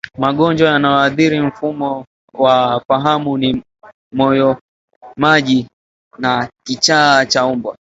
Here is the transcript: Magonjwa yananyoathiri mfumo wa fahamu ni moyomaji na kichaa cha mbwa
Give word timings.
Magonjwa 0.23 0.67
yananyoathiri 0.73 1.39
mfumo 1.41 2.05
wa 2.33 2.81
fahamu 2.87 3.37
ni 3.37 3.63
moyomaji 4.11 5.67
na 6.17 6.49
kichaa 6.63 7.25
cha 7.25 7.47
mbwa 7.55 7.77